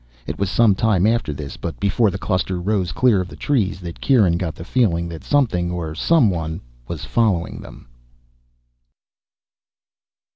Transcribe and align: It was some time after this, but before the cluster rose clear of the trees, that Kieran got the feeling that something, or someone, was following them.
It 0.25 0.39
was 0.39 0.49
some 0.49 0.73
time 0.73 1.05
after 1.05 1.31
this, 1.31 1.57
but 1.57 1.79
before 1.79 2.09
the 2.09 2.17
cluster 2.17 2.59
rose 2.59 2.91
clear 2.91 3.21
of 3.21 3.27
the 3.27 3.35
trees, 3.35 3.79
that 3.81 4.01
Kieran 4.01 4.35
got 4.35 4.55
the 4.55 4.63
feeling 4.63 5.07
that 5.09 5.23
something, 5.23 5.69
or 5.69 5.93
someone, 5.93 6.59
was 6.87 7.05
following 7.05 7.61
them. 7.61 7.87